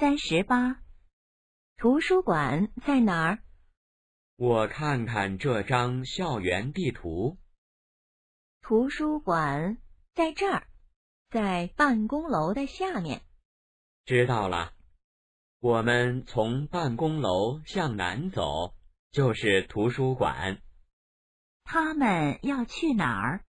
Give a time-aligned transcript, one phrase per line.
[0.00, 0.80] 三十八。
[1.76, 3.42] 图书馆在哪儿？
[4.36, 7.36] 我看看这张校园地图。
[8.60, 9.76] 图书馆
[10.14, 10.68] 在这儿
[11.30, 13.22] 在办公楼的下面。
[14.04, 14.72] 知道了。
[15.58, 18.76] 我们从办公楼向南走
[19.10, 20.62] 就是图书馆。
[21.64, 23.44] 他们要去哪儿？